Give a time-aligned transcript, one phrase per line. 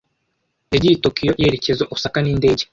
[0.73, 2.63] Yagiye i Tokiyo yerekeza Osaka n'indege.